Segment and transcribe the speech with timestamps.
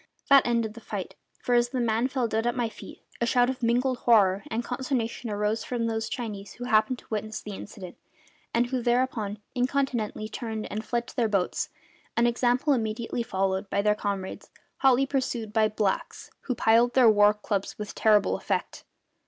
[0.29, 1.13] That ended the fight;
[1.43, 4.63] for as the man fell dead at my feet a shout of mingled horror and
[4.63, 7.97] consternation arose from those Chinese who happened to witness the incident,
[8.51, 11.69] and who thereupon incontinently turned and fled to their boats,
[12.17, 17.07] an example immediately followed by their comrades, hotly pursued by the blacks, who plied their
[17.07, 18.83] war clubs with terrible effect.